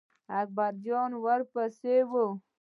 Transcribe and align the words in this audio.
اکبر 0.39 0.73
جان 0.85 1.11
ور 1.23 1.41
پسې 1.53 1.95
و. 2.09 2.13